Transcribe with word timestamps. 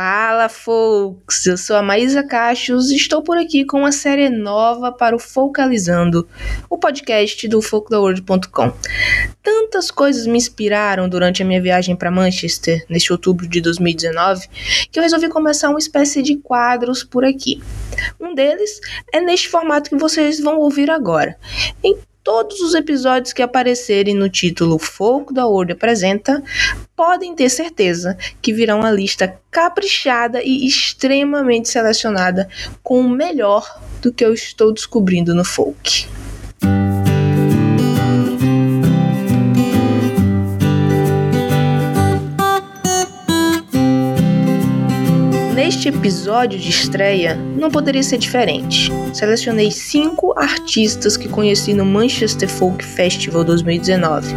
Fala, 0.00 0.48
folks! 0.48 1.44
Eu 1.44 1.58
sou 1.58 1.74
a 1.74 1.82
Maísa 1.82 2.22
Cachos 2.22 2.92
e 2.92 2.94
estou 2.94 3.20
por 3.20 3.36
aqui 3.36 3.64
com 3.64 3.78
uma 3.78 3.90
série 3.90 4.30
nova 4.30 4.92
para 4.92 5.16
o 5.16 5.18
Focalizando, 5.18 6.28
o 6.70 6.78
podcast 6.78 7.48
do 7.48 7.60
folklore.com. 7.60 8.72
Tantas 9.42 9.90
coisas 9.90 10.24
me 10.28 10.38
inspiraram 10.38 11.08
durante 11.08 11.42
a 11.42 11.44
minha 11.44 11.60
viagem 11.60 11.96
para 11.96 12.12
Manchester, 12.12 12.86
neste 12.88 13.10
outubro 13.10 13.48
de 13.48 13.60
2019, 13.60 14.46
que 14.88 15.00
eu 15.00 15.02
resolvi 15.02 15.28
começar 15.28 15.68
uma 15.68 15.80
espécie 15.80 16.22
de 16.22 16.36
quadros 16.36 17.02
por 17.02 17.24
aqui. 17.24 17.60
Um 18.20 18.36
deles 18.36 18.78
é 19.12 19.20
neste 19.20 19.48
formato 19.48 19.90
que 19.90 19.96
vocês 19.96 20.38
vão 20.38 20.60
ouvir 20.60 20.92
agora. 20.92 21.36
Em 21.82 21.98
todos 22.28 22.60
os 22.60 22.74
episódios 22.74 23.32
que 23.32 23.40
aparecerem 23.40 24.14
no 24.14 24.28
título 24.28 24.78
Folk 24.78 25.32
da 25.32 25.46
World 25.46 25.72
apresenta, 25.72 26.42
podem 26.94 27.34
ter 27.34 27.48
certeza 27.48 28.18
que 28.42 28.52
virão 28.52 28.80
uma 28.80 28.90
lista 28.90 29.40
caprichada 29.50 30.42
e 30.44 30.66
extremamente 30.66 31.70
selecionada 31.70 32.46
com 32.82 33.00
o 33.00 33.08
melhor 33.08 33.80
do 34.02 34.12
que 34.12 34.22
eu 34.22 34.34
estou 34.34 34.74
descobrindo 34.74 35.34
no 35.34 35.42
folk. 35.42 36.06
Neste 45.58 45.88
episódio 45.88 46.56
de 46.56 46.70
estreia, 46.70 47.34
não 47.34 47.68
poderia 47.68 48.04
ser 48.04 48.16
diferente. 48.16 48.92
Selecionei 49.12 49.72
cinco 49.72 50.32
artistas 50.38 51.16
que 51.16 51.28
conheci 51.28 51.74
no 51.74 51.84
Manchester 51.84 52.48
Folk 52.48 52.84
Festival 52.84 53.42
2019. 53.42 54.36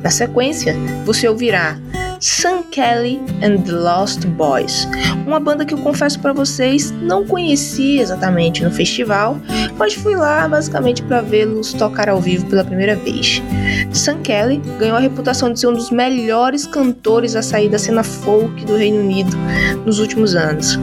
Na 0.00 0.08
sequência, 0.08 0.76
você 1.04 1.26
ouvirá 1.28 1.76
Sam 2.20 2.62
Kelly 2.70 3.20
and 3.42 3.62
the 3.64 3.72
Lost 3.72 4.26
Boys, 4.26 4.88
uma 5.26 5.38
banda 5.38 5.64
que 5.64 5.74
eu 5.74 5.78
confesso 5.78 6.18
para 6.18 6.32
vocês 6.32 6.90
não 6.90 7.26
conhecia 7.26 8.00
exatamente 8.00 8.64
no 8.64 8.70
festival, 8.70 9.38
mas 9.76 9.94
fui 9.94 10.16
lá 10.16 10.48
basicamente 10.48 11.02
para 11.02 11.20
vê-los 11.20 11.74
tocar 11.74 12.08
ao 12.08 12.20
vivo 12.20 12.46
pela 12.46 12.64
primeira 12.64 12.96
vez. 12.96 13.42
Sam 13.92 14.18
Kelly 14.22 14.62
ganhou 14.78 14.96
a 14.96 15.00
reputação 15.00 15.52
de 15.52 15.60
ser 15.60 15.68
um 15.68 15.74
dos 15.74 15.90
melhores 15.90 16.66
cantores 16.66 17.36
a 17.36 17.42
sair 17.42 17.68
da 17.68 17.78
cena 17.78 18.02
folk 18.02 18.64
do 18.64 18.76
Reino 18.76 19.00
Unido 19.00 19.36
nos 19.84 19.98
últimos 19.98 20.34
anos 20.34 20.78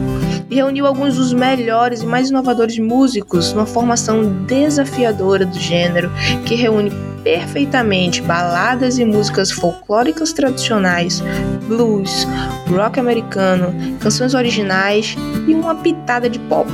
e 0.50 0.54
reuniu 0.54 0.86
alguns 0.86 1.16
dos 1.16 1.32
melhores 1.32 2.02
e 2.02 2.06
mais 2.06 2.30
inovadores 2.30 2.78
músicos 2.78 3.52
numa 3.52 3.66
formação 3.66 4.44
desafiadora 4.44 5.44
do 5.44 5.58
gênero 5.58 6.12
que 6.46 6.54
reúne 6.54 6.92
perfeitamente 7.24 8.20
baladas 8.20 8.98
e 8.98 9.04
músicas 9.04 9.50
folclóricas 9.50 10.32
tradicionais, 10.32 11.22
blues, 11.66 12.28
rock 12.68 13.00
americano, 13.00 13.74
canções 13.98 14.34
originais 14.34 15.16
e 15.48 15.54
uma 15.54 15.74
pitada 15.74 16.28
de 16.28 16.38
pop. 16.40 16.70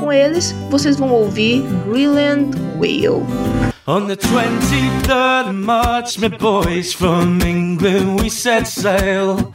Com 0.00 0.12
eles, 0.12 0.52
vocês 0.68 0.96
vão 0.96 1.10
ouvir 1.10 1.62
Brilliant 1.86 2.54
Whale. 2.78 3.24
On 3.86 4.06
the 4.06 4.16
23rd 4.16 5.48
of 5.48 5.52
March, 5.54 6.18
my 6.20 6.28
boys 6.28 6.92
from 6.92 7.40
England, 7.42 8.20
we 8.20 8.28
set 8.28 8.66
sail. 8.66 9.52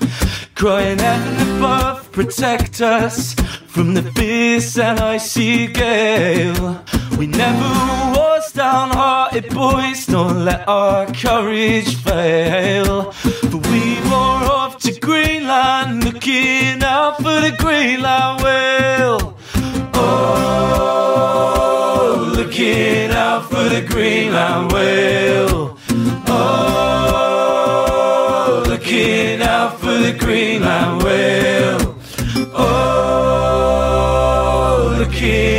Crying 0.56 1.00
heaven 1.00 1.58
above, 1.58 2.12
protect 2.12 2.82
us 2.82 3.36
from 3.68 3.94
the 3.94 4.02
fierce 4.14 4.78
and 4.78 5.00
icy 5.00 5.68
gale. 5.68 6.82
We 7.18 7.26
never 7.26 7.70
was 8.16 8.52
downhearted, 8.52 9.50
boys, 9.52 10.06
don't 10.06 10.46
let 10.46 10.68
our 10.68 11.08
courage 11.14 11.96
fail. 11.96 13.12
For 13.12 13.58
we 13.72 13.96
were 14.02 14.46
off 14.60 14.78
to 14.82 14.92
Greenland, 15.00 16.04
looking 16.04 16.84
out 16.84 17.18
for 17.18 17.42
the 17.42 17.56
Greenland 17.58 18.44
whale. 18.44 19.36
Oh, 20.60 21.14
looking 22.36 23.10
out 23.10 23.50
for 23.50 23.64
the 23.68 23.82
Greenland 23.82 24.72
whale. 24.72 25.76
Oh, 26.28 27.44
looking 28.68 29.42
out 29.42 29.80
for 29.80 29.98
the 30.06 30.14
Greenland 30.14 31.02
whale. 31.02 31.96
Oh, 32.54 33.88
looking 35.00 35.57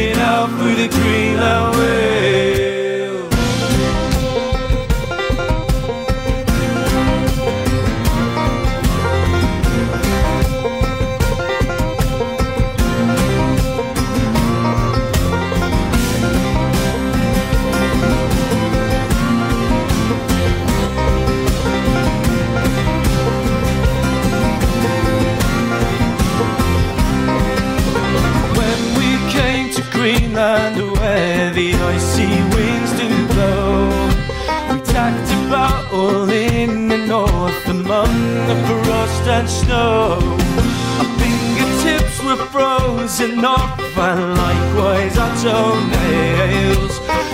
frozen 43.08 43.42
off, 43.42 43.80
and 43.96 44.36
likewise 44.36 45.16
our 45.16 45.34
toenails. 45.42 47.28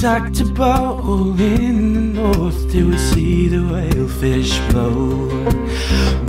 We 0.00 0.02
tacked 0.02 0.40
about 0.40 1.04
in 1.38 1.92
the 1.92 2.22
north 2.22 2.70
till 2.72 2.88
we 2.88 2.96
see 2.96 3.48
the 3.48 3.58
whalefish 3.58 4.58
blow. 4.70 5.28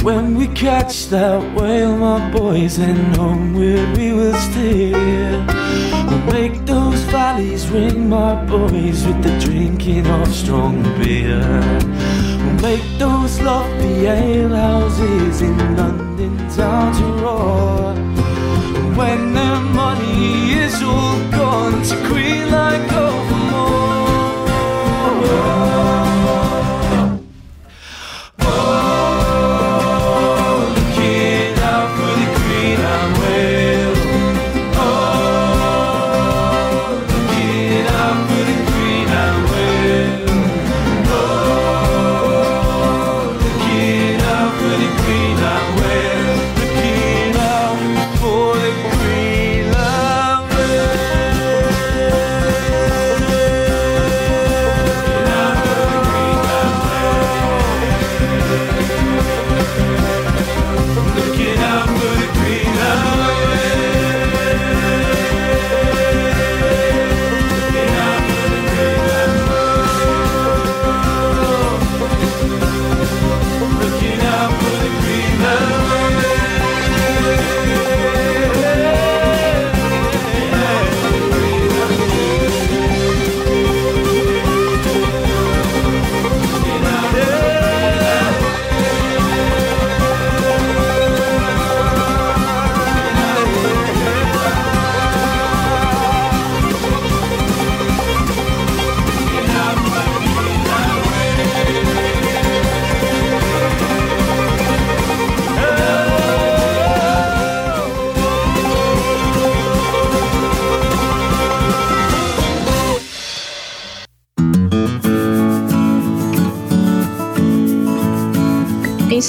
When 0.03 0.35
we 0.35 0.47
catch 0.47 1.07
that 1.07 1.41
whale, 1.55 1.95
my 1.95 2.31
boys, 2.31 2.77
then 2.77 3.13
homeward 3.15 3.97
we 3.97 4.11
will 4.11 4.33
steer. 4.33 5.45
We'll 6.07 6.25
make 6.33 6.65
those 6.65 6.99
valleys 7.11 7.69
ring, 7.69 8.09
my 8.09 8.43
boys, 8.45 9.05
with 9.05 9.23
the 9.23 9.39
drinking 9.39 10.05
of 10.07 10.27
strong 10.33 10.83
beer. 10.97 11.39
We'll 12.43 12.61
make 12.61 12.83
those 12.97 13.39
lovely 13.39 14.05
ale 14.07 14.55
houses 14.55 15.41
in 15.41 15.77
London 15.77 16.37
town 16.49 16.93
to 16.95 17.05
roar. 17.23 17.93
When 18.97 19.33
the 19.33 19.55
money 19.73 20.59
is 20.59 20.75
all 20.83 21.19
gone 21.31 21.81
to 21.83 21.95
Greenland, 22.07 22.89
go 22.89 23.11
for 23.11 23.20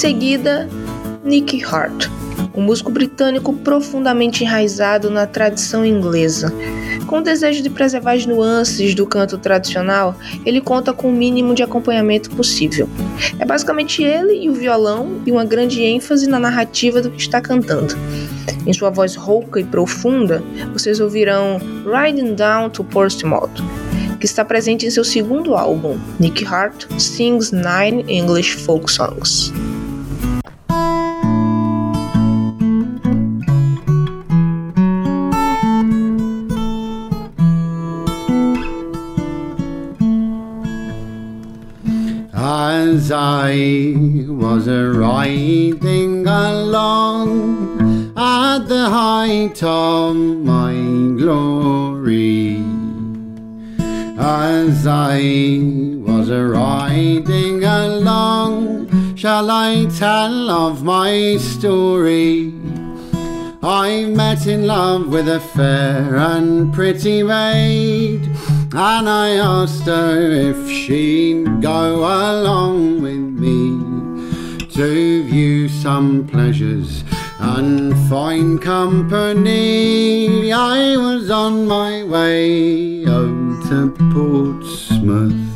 seguida, 0.03 0.69
Nick 1.23 1.63
Hart, 1.65 2.09
um 2.57 2.61
músico 2.61 2.91
britânico 2.91 3.53
profundamente 3.53 4.43
enraizado 4.43 5.09
na 5.09 5.29
tradição 5.29 5.87
inglesa. 5.87 6.53
Com 7.07 7.19
o 7.19 7.23
desejo 7.23 7.63
de 7.63 7.71
preservar 7.71 8.15
as 8.15 8.27
nuances 8.27 8.97
do 8.97 9.07
canto 9.07 9.39
tradicional, 9.39 10.17
ele 10.45 10.61
conta 10.61 10.93
com 10.93 11.09
o 11.09 11.13
mínimo 11.13 11.55
de 11.55 11.63
acompanhamento 11.63 12.31
possível. 12.31 12.89
É 13.39 13.45
basicamente 13.45 14.03
ele 14.03 14.43
e 14.43 14.51
o 14.51 14.55
violão 14.55 15.23
e 15.25 15.31
uma 15.31 15.45
grande 15.45 15.81
ênfase 15.81 16.29
na 16.29 16.41
narrativa 16.41 17.01
do 17.01 17.09
que 17.09 17.21
está 17.21 17.41
cantando. 17.41 17.95
Em 18.67 18.73
sua 18.73 18.91
voz 18.91 19.15
rouca 19.15 19.61
e 19.61 19.65
profunda, 19.65 20.43
vocês 20.73 20.99
ouvirão 20.99 21.61
Riding 21.87 22.35
Down 22.35 22.71
to 22.71 22.83
Portsmouth, 22.83 23.53
que 24.19 24.27
está 24.27 24.45
presente 24.45 24.85
em 24.85 24.91
seu 24.91 25.05
segundo 25.05 25.55
álbum, 25.55 25.97
Nick 26.19 26.45
Hart 26.45 26.87
Sings 26.99 27.53
Nine 27.53 28.05
English 28.09 28.57
Folk 28.57 28.91
Songs. 28.91 29.53
I 43.15 44.25
was 44.27 44.67
a 44.69 44.91
riding 44.91 46.27
along 46.27 48.15
at 48.17 48.61
the 48.69 48.89
height 48.89 49.63
of 49.63 50.17
my 50.17 50.73
glory, 51.19 52.65
as 54.19 54.87
I 54.87 55.59
was 56.07 56.31
a 56.31 56.43
riding 56.43 57.65
along, 57.65 59.17
shall 59.17 59.51
I 59.51 59.87
tell 59.99 60.51
of 60.51 60.83
my 60.83 61.37
story? 61.37 62.55
I 63.63 64.07
met 64.07 64.47
in 64.47 64.67
love 64.67 65.09
with 65.09 65.29
a 65.29 65.39
fair 65.39 66.17
and 66.17 66.73
pretty 66.73 67.23
maid, 67.23 68.29
and 68.75 69.07
I 69.09 69.37
asked 69.37 69.85
her 69.85 70.31
if 70.31 70.67
she'd 70.67 71.61
go 71.61 71.97
along 71.99 73.03
with 73.03 73.19
me 73.19 74.65
to 74.71 75.23
view 75.25 75.69
some 75.69 76.27
pleasures 76.27 77.05
and 77.39 77.93
find 78.09 78.63
company. 78.63 80.51
I 80.53 80.97
was 80.97 81.31
on 81.31 81.67
my 81.67 82.03
way 82.05 83.05
out 83.05 83.69
to 83.69 83.95
Portsmouth. 84.15 85.52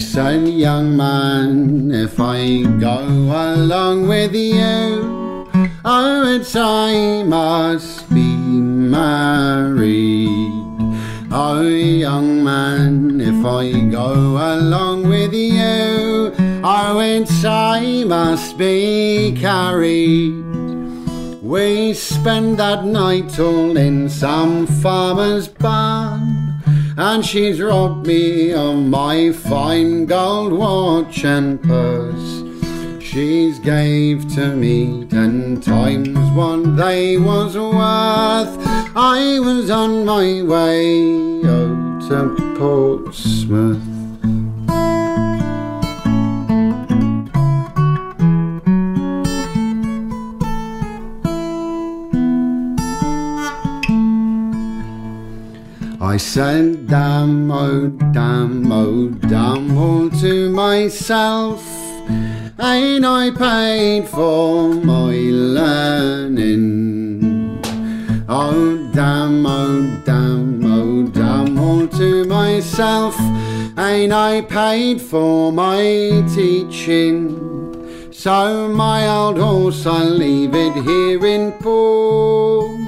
She 0.00 0.16
Young 0.16 0.96
man, 0.96 1.92
if 1.92 2.18
I 2.18 2.62
go 2.80 2.98
along 2.98 4.08
with 4.08 4.34
you, 4.34 5.46
oh, 5.84 6.24
it's 6.26 6.56
I 6.56 7.22
must 7.22 8.08
be 8.08 8.34
married. 8.34 10.52
Oh, 11.30 11.60
young 11.60 12.42
man, 12.42 13.20
if 13.20 13.44
I 13.44 13.72
go 13.90 14.38
along 14.54 15.06
with 15.06 15.34
you, 15.34 16.32
oh, 16.64 16.98
it's 17.00 17.44
I 17.44 18.04
must 18.04 18.56
be 18.56 19.36
carried. 19.38 20.32
We 21.42 21.92
spend 21.92 22.56
that 22.56 22.86
night 22.86 23.38
all 23.38 23.76
in 23.76 24.08
some 24.08 24.66
farmer's 24.66 25.46
barn. 25.46 26.39
And 27.02 27.24
she's 27.24 27.62
robbed 27.62 28.06
me 28.06 28.52
of 28.52 28.76
my 28.76 29.32
fine 29.32 30.04
gold 30.04 30.52
watch 30.52 31.24
and 31.24 31.58
purse. 31.62 32.44
She's 33.02 33.58
gave 33.58 34.28
to 34.34 34.54
me 34.54 35.06
ten 35.06 35.62
times 35.62 36.18
what 36.36 36.76
they 36.76 37.16
was 37.16 37.56
worth. 37.56 38.54
I 38.94 39.40
was 39.40 39.70
on 39.70 40.04
my 40.04 40.42
way 40.42 41.40
out 41.46 42.02
to 42.10 42.54
Portsmouth. 42.58 43.99
I 56.10 56.16
said, 56.16 56.88
damn, 56.88 57.52
oh, 57.52 57.86
damn, 58.12 58.72
oh, 58.72 59.10
damn, 59.28 59.78
all 59.78 60.10
to 60.10 60.50
myself. 60.50 61.64
Ain't 62.58 63.04
I 63.04 63.30
paid 63.30 64.08
for 64.08 64.74
my 64.74 65.14
learning? 65.54 66.82
Oh, 68.28 68.90
damn, 68.92 69.46
oh, 69.46 70.02
damn, 70.04 70.64
oh, 70.64 71.06
damn, 71.06 71.56
all 71.56 71.86
to 71.86 72.24
myself. 72.24 73.16
Ain't 73.78 74.12
I 74.12 74.40
paid 74.40 75.00
for 75.00 75.52
my 75.52 76.24
teaching? 76.34 78.10
So 78.10 78.66
my 78.66 79.06
old 79.06 79.38
horse, 79.38 79.86
I'll 79.86 80.10
leave 80.10 80.56
it 80.56 80.74
here 80.82 81.24
in 81.24 81.52
port 81.52 82.79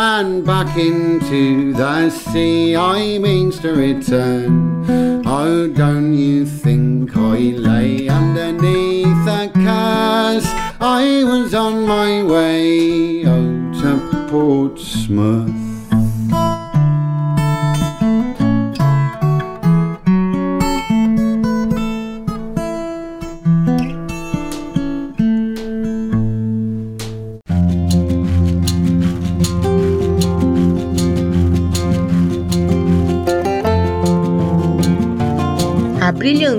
and 0.00 0.46
back 0.46 0.76
into 0.76 1.72
the 1.72 2.08
sea 2.08 2.76
I 2.76 3.18
means 3.18 3.58
to 3.58 3.74
return. 3.74 4.84
Oh, 5.26 5.66
don't 5.66 6.14
you 6.14 6.46
think 6.46 7.16
I 7.16 7.38
lay 7.68 8.08
underneath 8.08 9.26
a 9.26 9.50
curse? 9.52 10.46
I 10.80 11.24
was 11.24 11.52
on 11.52 11.84
my 11.84 12.22
way 12.22 13.26
out 13.26 13.74
to 13.80 14.28
Portsmouth. 14.30 15.67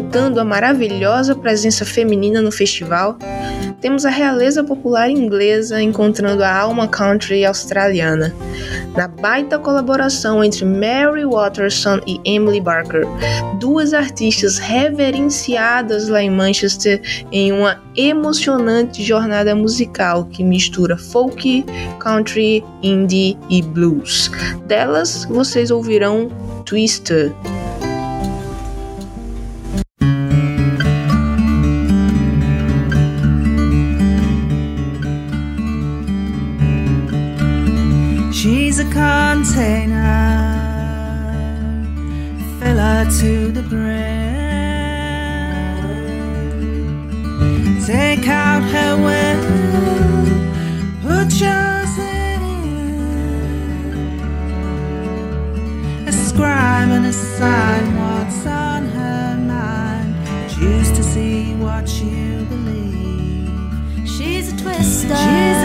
Abrilhantando 0.10 0.40
a 0.40 0.44
maravilhosa 0.44 1.36
presença 1.36 1.86
feminina 1.86 2.42
no 2.42 2.52
festival, 2.52 3.16
temos 3.80 4.06
a 4.06 4.10
realeza 4.10 4.64
popular 4.64 5.08
inglesa 5.08 5.80
encontrando 5.80 6.44
a 6.44 6.52
alma 6.52 6.88
country 6.88 7.46
australiana, 7.46 8.34
na 8.98 9.08
baita 9.08 9.60
colaboração 9.60 10.44
entre 10.44 10.66
Mary 10.66 11.26
Watterson 11.26 12.02
e 12.08 12.20
Emily 12.26 12.60
Barker, 12.60 13.06
duas 13.60 13.94
artistas 13.94 14.58
reverenciadas 14.58 16.08
lá 16.08 16.24
em 16.24 16.32
Manchester 16.32 17.00
em 17.32 17.52
uma 17.52 17.80
emocionante 17.96 19.04
jornada 19.04 19.54
musical 19.54 20.26
que 20.26 20.44
mistura 20.44 20.98
folk, 20.98 21.64
country, 22.00 22.66
indie 22.82 23.38
e 23.48 23.62
blues. 23.62 24.32
Delas 24.66 25.26
vocês 25.26 25.70
ouvirão 25.70 26.30
Twister. 26.66 27.32
Container, 39.40 40.04
fill 42.60 42.78
her 42.78 43.06
to 43.20 43.52
the 43.54 43.62
brim. 43.62 43.96
Take 47.86 48.28
out 48.28 48.64
her 48.74 48.98
will, 49.06 49.42
put 51.04 51.30
yours 51.40 51.98
in. 52.00 52.42
A 56.06 56.12
scribe 56.12 56.90
and 56.90 57.06
a 57.06 57.14
sign, 57.14 57.86
what's 57.98 58.46
on 58.46 58.84
her 58.88 59.38
mind? 59.38 60.16
Choose 60.52 60.92
to 60.92 61.02
see 61.02 61.56
what 61.56 61.88
you 62.02 62.44
believe. 62.50 64.06
She's 64.06 64.52
a 64.52 64.58
twister. 64.62 65.16
She's 65.16 65.59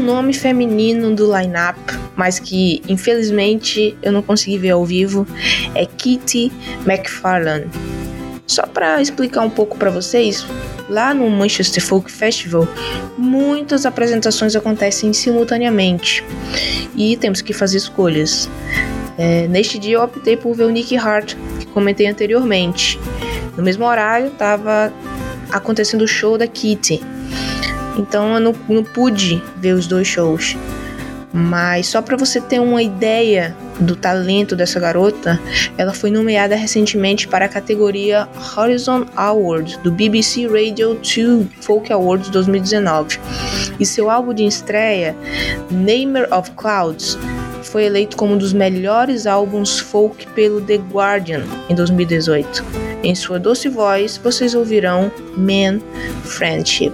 um 0.00 0.02
nome 0.02 0.32
feminino 0.32 1.14
do 1.14 1.36
line-up, 1.36 1.78
mas 2.16 2.38
que 2.38 2.82
infelizmente 2.88 3.96
eu 4.02 4.10
não 4.10 4.22
consegui 4.22 4.56
ver 4.56 4.70
ao 4.70 4.84
vivo, 4.84 5.26
é 5.74 5.84
Kitty 5.84 6.50
McFarlane. 6.86 7.66
Só 8.46 8.62
para 8.62 9.00
explicar 9.00 9.42
um 9.42 9.50
pouco 9.50 9.76
para 9.76 9.90
vocês, 9.90 10.44
lá 10.88 11.12
no 11.12 11.28
Manchester 11.28 11.84
Folk 11.84 12.10
Festival, 12.10 12.66
muitas 13.16 13.84
apresentações 13.84 14.56
acontecem 14.56 15.12
simultaneamente 15.12 16.24
e 16.96 17.16
temos 17.18 17.42
que 17.42 17.52
fazer 17.52 17.76
escolhas. 17.76 18.48
É, 19.18 19.46
neste 19.48 19.78
dia 19.78 19.96
eu 19.96 20.02
optei 20.02 20.36
por 20.36 20.54
ver 20.56 20.64
o 20.64 20.70
Nick 20.70 20.96
Hart, 20.96 21.34
que 21.58 21.66
comentei 21.66 22.06
anteriormente. 22.06 22.98
No 23.54 23.62
mesmo 23.62 23.84
horário 23.84 24.28
estava 24.28 24.92
acontecendo 25.52 26.02
o 26.02 26.08
show 26.08 26.38
da 26.38 26.46
Kitty. 26.46 27.02
Então 27.96 28.34
eu 28.34 28.40
não, 28.40 28.54
não 28.68 28.84
pude 28.84 29.42
ver 29.56 29.74
os 29.74 29.86
dois 29.86 30.06
shows. 30.06 30.56
Mas 31.32 31.86
só 31.86 32.02
para 32.02 32.16
você 32.16 32.40
ter 32.40 32.60
uma 32.60 32.82
ideia 32.82 33.56
do 33.78 33.94
talento 33.94 34.56
dessa 34.56 34.80
garota, 34.80 35.40
ela 35.78 35.94
foi 35.94 36.10
nomeada 36.10 36.56
recentemente 36.56 37.28
para 37.28 37.44
a 37.44 37.48
categoria 37.48 38.28
Horizon 38.56 39.06
Award 39.14 39.78
do 39.78 39.92
BBC 39.92 40.48
Radio 40.48 40.94
2 40.94 41.46
Folk 41.60 41.92
Awards 41.92 42.30
2019. 42.30 43.20
E 43.78 43.86
seu 43.86 44.10
álbum 44.10 44.34
de 44.34 44.44
estreia, 44.44 45.14
Namer 45.70 46.28
of 46.34 46.50
Clouds, 46.52 47.16
foi 47.62 47.84
eleito 47.84 48.16
como 48.16 48.34
um 48.34 48.38
dos 48.38 48.52
melhores 48.52 49.26
álbuns 49.26 49.78
folk 49.78 50.26
pelo 50.28 50.60
The 50.60 50.76
Guardian 50.76 51.42
em 51.68 51.74
2018. 51.74 52.64
Em 53.04 53.14
sua 53.14 53.38
doce 53.38 53.68
voz, 53.68 54.16
vocês 54.18 54.54
ouvirão 54.54 55.12
Man 55.36 55.80
Friendship. 56.24 56.92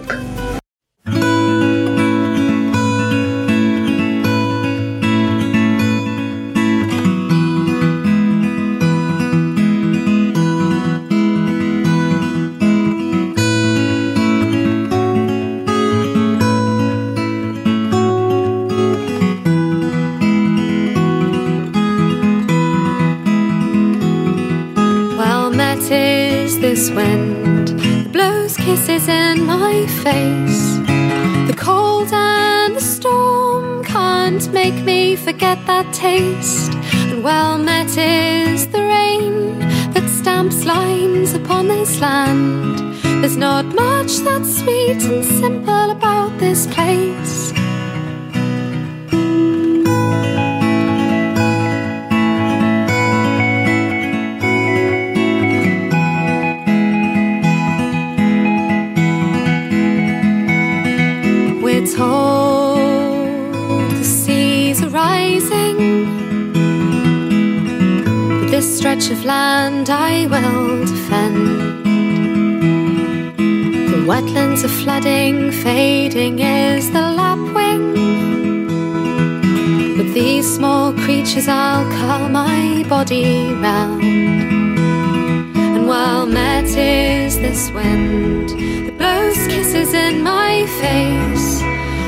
Stamps 40.26 40.64
lines 40.64 41.34
upon 41.34 41.68
this 41.68 42.00
land. 42.00 42.80
There's 43.22 43.36
not 43.36 43.64
much 43.66 44.16
that's 44.26 44.58
sweet 44.58 45.00
and 45.04 45.24
simple 45.24 45.90
about 45.92 46.36
this 46.40 46.66
place. 46.66 47.45
Stretch 69.00 69.18
of 69.18 69.24
land 69.24 69.90
I 69.90 70.26
will 70.26 70.84
defend. 70.86 71.84
The 73.92 74.04
wetlands 74.06 74.64
are 74.64 74.76
flooding, 74.82 75.50
fading 75.50 76.38
is 76.38 76.90
the 76.92 77.00
lapwing. 77.00 77.92
With 79.98 80.14
these 80.14 80.46
small 80.56 80.92
creatures 80.92 81.48
I'll 81.48 81.84
curl 81.90 82.28
my 82.28 82.84
body 82.88 83.52
round. 83.54 84.02
And 85.56 85.86
while 85.86 86.26
met 86.26 86.64
is 86.64 87.38
this 87.38 87.70
wind 87.70 88.50
that 88.50 88.98
blows 88.98 89.46
kisses 89.48 89.92
in 89.92 90.22
my 90.22 90.66
face. 90.80 91.45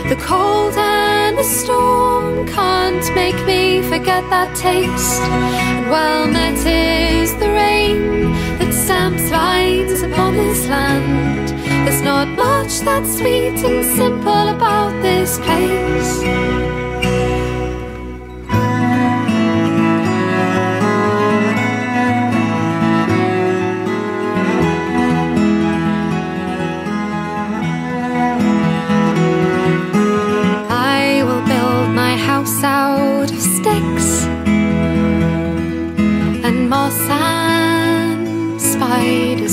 The 0.08 0.16
cold 0.16 0.74
and 0.78 1.36
the 1.36 1.42
storm 1.42 2.46
can't 2.46 3.14
make 3.14 3.36
me 3.44 3.82
forget 3.82 4.24
that 4.30 4.56
taste. 4.56 5.20
And 5.20 5.90
well 5.90 6.26
met 6.26 6.54
is 6.54 7.34
the 7.34 7.50
rain 7.50 8.32
that 8.58 8.72
stamps 8.72 9.30
lines 9.30 10.00
upon 10.00 10.32
this 10.32 10.66
land. 10.66 11.50
There's 11.86 12.00
not 12.00 12.26
much 12.28 12.80
that's 12.80 13.18
sweet 13.18 13.62
and 13.68 13.84
simple 13.84 14.48
about 14.48 14.92
this 15.02 15.38
place. 15.40 16.88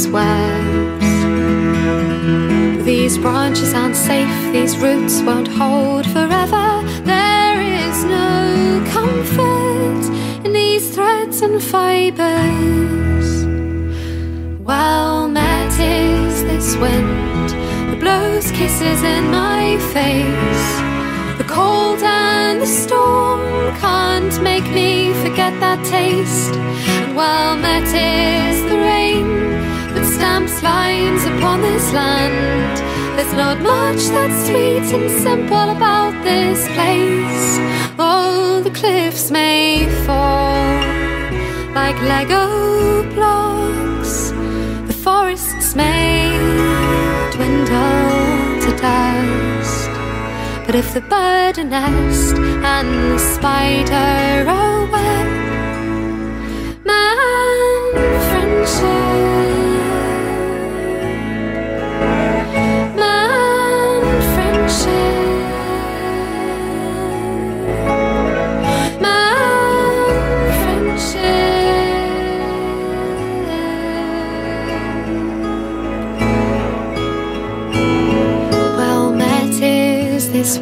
Spiders' 0.06 0.12
webs. 0.12 1.06
These 2.86 3.18
branches 3.18 3.74
aren't 3.74 3.96
safe, 3.96 4.30
these 4.54 4.78
roots 4.78 5.22
won't 5.22 5.48
hold 5.48 6.06
forever. 6.06 6.84
There 7.04 7.62
is 7.62 8.04
no 8.06 8.84
comfort 8.92 10.06
in 10.46 10.54
these 10.54 10.94
threads 10.94 11.42
and 11.42 11.62
fibers. 11.62 13.46
Well 14.64 15.28
met 15.28 15.80
is 15.80 16.44
this 16.44 16.76
wind 16.78 17.50
that 17.90 18.00
blows 18.00 18.52
kisses 18.52 19.04
in 19.04 19.30
my 19.32 19.78
face. 19.94 20.82
The 21.38 21.46
cold 21.48 22.02
and 22.04 22.62
the 22.62 22.68
storm 22.68 23.42
can't 23.78 24.42
make 24.42 24.68
me 24.72 25.14
forget 25.24 25.54
that 25.60 25.84
taste. 25.86 26.56
And 26.56 27.16
well 27.16 27.56
met 27.58 27.84
is 27.84 28.64
the 28.70 28.78
rain 28.78 29.45
that 30.36 30.50
stamps 30.50 30.64
lines 30.64 31.24
upon 31.26 31.62
this 31.62 31.94
land. 31.94 32.78
There's 33.18 33.34
not 33.34 33.60
much 33.62 34.04
that's 34.08 34.48
sweet 34.48 34.88
and 34.94 35.10
simple 35.10 35.70
about 35.70 36.14
this 36.24 36.68
place. 36.76 37.60
All 37.98 38.62
the 38.62 38.72
cliffs 38.72 39.32
may 39.32 39.88
fall 40.06 40.82
like 41.74 42.00
Lego 42.02 43.04
blocks. 43.14 44.32
The 44.88 44.98
forests 45.04 45.76
may 45.76 46.38
dwindle 47.32 48.62
to 48.64 48.72
dust. 48.82 49.90
But 50.66 50.76
if 50.76 50.94
the 50.94 51.02
bird 51.02 51.58
a 51.58 51.64
nest 51.64 52.36
and 52.36 53.12
the 53.12 53.20
spider 53.20 54.50
a 54.50 54.92
web, 54.92 55.35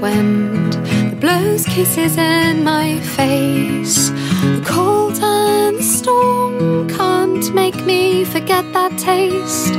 wind 0.03 0.73
that 0.73 1.17
blows 1.21 1.65
kisses 1.65 2.17
in 2.17 2.61
my 2.61 2.99
face. 3.17 4.09
The 4.57 4.63
cold 4.65 5.17
and 5.23 5.77
the 5.77 5.87
storm 5.99 6.89
can't 6.89 7.47
make 7.53 7.77
me 7.85 8.25
forget 8.25 8.65
that 8.73 8.91
taste. 8.97 9.75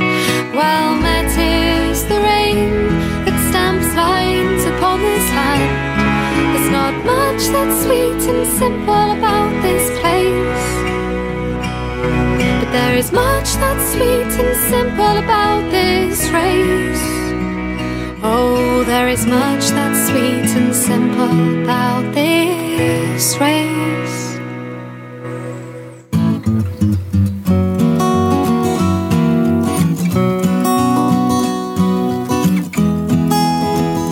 Well 0.59 0.95
met 1.05 1.29
is 1.37 1.99
the 2.11 2.19
rain 2.31 2.73
that 3.25 3.37
stamps 3.49 3.91
lines 4.03 4.63
upon 4.73 4.97
this 5.07 5.27
land. 5.37 5.75
There's 6.53 6.71
not 6.79 6.95
much 7.13 7.43
that's 7.53 7.77
sweet 7.85 8.21
and 8.33 8.47
simple 8.61 9.07
about 9.17 9.53
this 9.61 9.85
place. 9.99 10.65
But 12.59 12.69
there 12.77 12.95
is 13.01 13.11
much 13.11 13.49
that's 13.61 13.85
sweet 13.93 14.31
and 14.43 14.55
simple 14.73 15.15
about 15.25 15.61
this 15.69 16.17
race. 16.29 17.14
Oh, 18.27 18.83
there 18.85 19.07
is 19.07 19.27
much 19.27 19.69
that's 19.69 20.07
sweet 20.07 20.49
and 20.57 20.73
simple 20.73 21.61
about 21.61 22.11
this 22.15 23.37
race. 23.39 24.39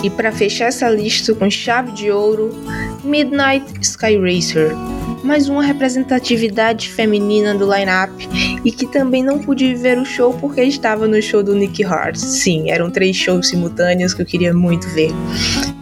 E 0.04 0.10
para 0.10 0.30
fechar 0.30 0.68
essa 0.68 0.88
lista 0.88 1.34
com 1.34 1.50
chave 1.50 1.90
de 1.90 2.12
ouro, 2.12 2.52
Midnight 3.02 3.84
Sky 3.84 4.16
Racer, 4.16 4.76
mais 5.24 5.48
uma 5.48 5.62
representatividade 5.62 6.90
feminina 6.90 7.54
do 7.54 7.64
line-up 7.64 8.12
e 8.62 8.70
que 8.70 8.86
também 8.86 9.24
não 9.24 9.38
pude 9.38 9.74
ver 9.74 9.98
o 9.98 10.04
show 10.04 10.34
porque 10.34 10.62
estava 10.62 11.08
no 11.08 11.20
show 11.22 11.42
do 11.42 11.54
Nick 11.54 11.82
Hart. 11.82 12.16
Sim, 12.16 12.70
eram 12.70 12.90
três 12.90 13.16
shows 13.16 13.48
simultâneos 13.48 14.12
que 14.12 14.20
eu 14.20 14.26
queria 14.26 14.52
muito 14.52 14.86
ver. 14.90 15.10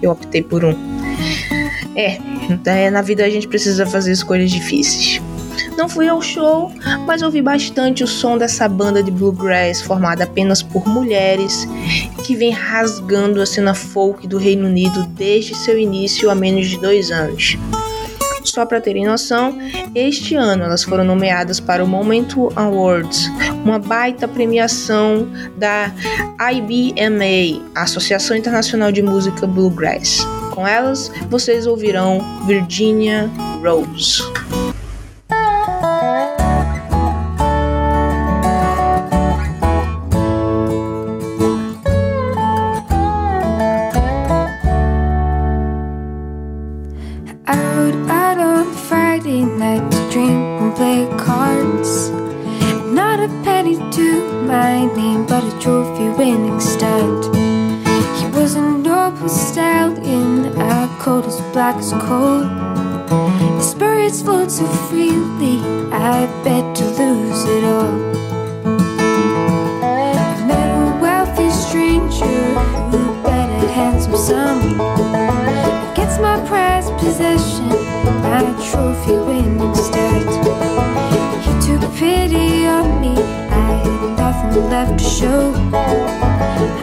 Eu 0.00 0.12
optei 0.12 0.42
por 0.42 0.64
um. 0.64 0.74
É, 1.96 2.18
é, 2.64 2.90
na 2.90 3.02
vida 3.02 3.24
a 3.24 3.30
gente 3.30 3.48
precisa 3.48 3.84
fazer 3.84 4.12
escolhas 4.12 4.50
difíceis. 4.50 5.20
Não 5.76 5.88
fui 5.88 6.08
ao 6.08 6.22
show, 6.22 6.72
mas 7.06 7.22
ouvi 7.22 7.42
bastante 7.42 8.04
o 8.04 8.06
som 8.06 8.38
dessa 8.38 8.68
banda 8.68 9.02
de 9.02 9.10
bluegrass 9.10 9.80
formada 9.80 10.24
apenas 10.24 10.62
por 10.62 10.86
mulheres 10.86 11.66
que 12.24 12.36
vem 12.36 12.50
rasgando 12.50 13.42
a 13.42 13.46
cena 13.46 13.74
folk 13.74 14.26
do 14.26 14.38
Reino 14.38 14.66
Unido 14.66 15.04
desde 15.08 15.54
seu 15.56 15.78
início 15.78 16.30
há 16.30 16.34
menos 16.34 16.68
de 16.68 16.78
dois 16.78 17.10
anos. 17.10 17.58
Só 18.44 18.66
para 18.66 18.80
terem 18.80 19.06
noção, 19.06 19.56
este 19.94 20.34
ano 20.34 20.64
elas 20.64 20.82
foram 20.82 21.04
nomeadas 21.04 21.60
para 21.60 21.84
o 21.84 21.86
Momento 21.86 22.52
Awards, 22.56 23.28
uma 23.64 23.78
baita 23.78 24.26
premiação 24.26 25.28
da 25.56 25.92
IBMA, 26.52 27.62
Associação 27.74 28.36
Internacional 28.36 28.90
de 28.90 29.02
Música 29.02 29.46
Bluegrass. 29.46 30.26
Com 30.54 30.66
elas, 30.66 31.10
vocês 31.30 31.66
ouvirão 31.66 32.20
Virginia 32.46 33.30
Rose. 33.62 34.31
Left 84.60 84.98
to 84.98 85.04
show. 85.04 85.52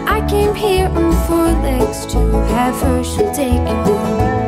I 0.07 0.25
came 0.29 0.55
here 0.55 0.87
on 0.87 1.11
four 1.27 1.51
legs 1.61 2.05
to 2.07 2.19
have 2.53 2.75
Herschel 2.81 3.31
taken 3.33 3.65
home. 3.67 4.38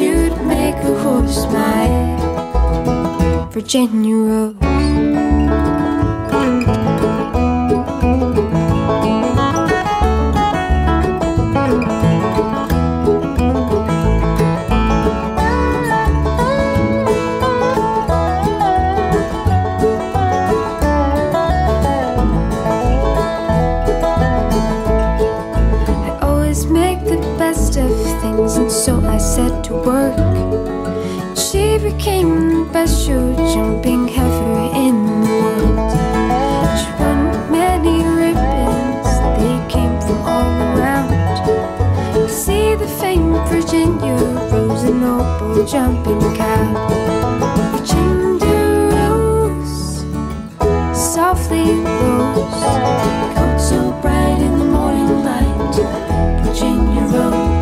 You'd 0.00 0.36
make 0.46 0.76
a 0.76 0.94
horse 1.02 1.44
my 1.52 1.86
Virginia 3.52 4.16
Rose. 4.16 4.70
Became 32.00 32.64
the 32.64 32.64
best 32.72 33.04
show 33.04 33.36
jumping 33.52 34.08
heifer 34.08 34.70
in 34.74 35.04
the 35.04 35.28
world. 35.28 35.92
She 36.80 36.88
won 36.98 37.20
many 37.52 37.96
ribbons, 38.20 39.06
they 39.36 39.58
came 39.68 40.00
from 40.00 40.18
all 40.24 40.48
around. 40.78 41.12
See 42.26 42.74
the 42.74 42.88
famed 42.88 43.46
Virginia 43.50 44.14
Rose, 44.14 44.84
a 44.84 44.94
noble 44.94 45.66
jumping 45.66 46.20
cow. 46.36 46.88
Virginia 47.76 48.62
Rose, 48.96 50.06
softly 50.96 51.68
rose, 51.84 52.64
coat 53.36 53.58
so 53.60 53.92
bright 54.00 54.40
in 54.40 54.58
the 54.58 54.64
morning 54.64 55.22
light. 55.22 55.76
Virginia 56.46 57.02
Rose, 57.12 57.59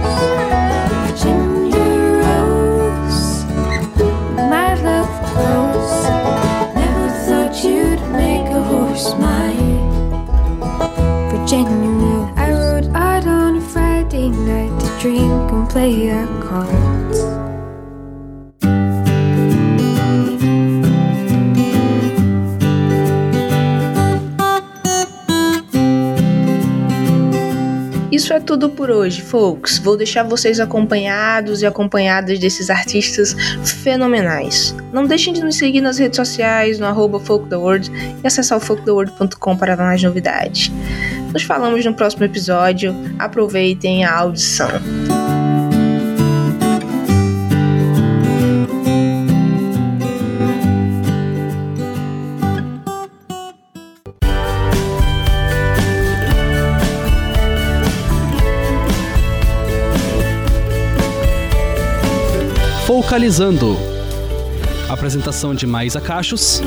drink 15.78 16.08
and 16.08 16.08
play 16.08 16.10
our 16.10 16.26
cards. 16.42 17.18
Isso 28.10 28.32
é 28.32 28.40
tudo 28.40 28.68
por 28.70 28.90
hoje, 28.90 29.22
folks. 29.22 29.78
Vou 29.78 29.96
deixar 29.96 30.24
vocês 30.24 30.58
acompanhados 30.58 31.62
e 31.62 31.66
acompanhadas 31.66 32.38
desses 32.40 32.68
artistas 32.68 33.36
fenomenais. 33.64 34.74
Não 34.92 35.06
deixem 35.06 35.32
de 35.32 35.40
nos 35.40 35.56
seguir 35.56 35.80
nas 35.80 35.98
redes 35.98 36.16
sociais, 36.16 36.80
no 36.80 36.86
arroba 36.86 37.22
e 38.22 38.26
acessar 38.26 38.58
o 38.58 38.60
folktheworld.com 38.60 39.56
para 39.56 39.76
mais 39.76 40.02
novidades. 40.02 40.72
Nos 41.32 41.44
falamos 41.44 41.84
no 41.84 41.94
próximo 41.94 42.24
episódio. 42.24 42.94
Aproveitem 43.20 44.04
a 44.04 44.12
audição. 44.12 44.70
Focalizando. 63.08 63.74
Apresentação 64.86 65.54
de 65.54 65.66
Maísa 65.66 65.98
Cachos. 65.98 66.60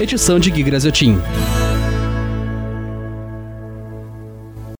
Edição 0.00 0.40
de 0.40 0.50
Gui 0.50 0.64
Graziotin. 0.64 1.20